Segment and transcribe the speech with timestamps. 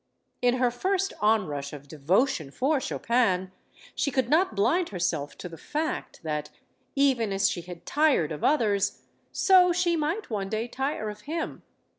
[0.41, 3.51] In her first onrush of devotion for Chopin
[3.93, 6.49] she could not blind herself to the fact that,
[6.95, 11.61] even as she had tired of others, so she might one day tire of him.